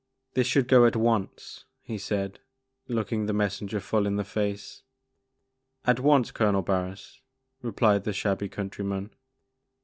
•* 0.01 0.03
This 0.33 0.47
should 0.47 0.67
go 0.67 0.87
at 0.87 0.95
once,*' 0.95 1.65
he 1.83 1.99
said, 1.99 2.39
looking 2.87 3.27
the 3.27 3.33
messenger 3.33 3.79
full 3.79 4.07
in 4.07 4.15
the 4.15 4.23
face. 4.23 4.81
At 5.85 5.99
once, 5.99 6.31
Colonel 6.31 6.63
Barris,'* 6.63 7.21
replied 7.61 8.03
the 8.05 8.11
shabby 8.11 8.49
countryman. 8.49 9.13